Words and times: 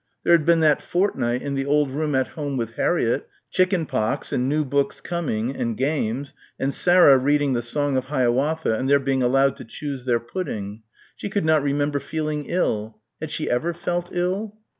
There 0.23 0.31
had 0.33 0.47
been 0.47 0.61
that 0.61 0.81
fortnight 0.81 1.43
in 1.43 1.53
the 1.53 1.67
old 1.67 1.91
room 1.91 2.15
at 2.15 2.29
home 2.29 2.57
with 2.57 2.71
Harriett... 2.73 3.29
chicken 3.51 3.85
pox 3.85 4.33
and 4.33 4.49
new 4.49 4.65
books 4.65 4.99
coming 4.99 5.55
and 5.55 5.77
games, 5.77 6.33
and 6.59 6.73
Sarah 6.73 7.19
reading 7.19 7.53
the 7.53 7.61
Song 7.61 7.95
of 7.95 8.05
Hiawatha 8.05 8.73
and 8.75 8.89
their 8.89 8.99
being 8.99 9.21
allowed 9.21 9.55
to 9.57 9.63
choose 9.63 10.05
their 10.05 10.19
pudding. 10.19 10.81
She 11.15 11.29
could 11.29 11.45
not 11.45 11.61
remember 11.61 11.99
feeling 11.99 12.45
ill. 12.47 12.97
Had 13.19 13.29
she 13.29 13.47
ever 13.47 13.75
felt 13.75 14.09
ill?... 14.11 14.57